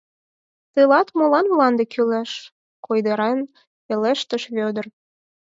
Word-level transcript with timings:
—Тылат 0.73 1.07
молан 1.17 1.45
мланде 1.51 1.83
кӱлеш?— 1.93 2.31
койдарен 2.85 3.39
пелештыш 3.87 4.43
Вӧдыр. 4.55 4.85